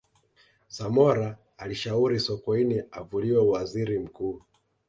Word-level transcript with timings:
samora 0.67 1.37
alishauri 1.57 2.19
sokoine 2.19 2.83
avuliwe 2.91 3.37
uwaziri 3.39 3.99
mkuu 3.99 4.41